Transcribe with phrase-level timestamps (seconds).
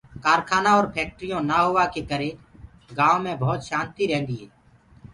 [0.23, 2.29] ڪآرکآنآ اور ڦيڪٽريونٚ نآ هوآ ڪي ڪري
[2.97, 4.47] گآئونٚ مي ڀوت شآنتيٚ رهندي هي۔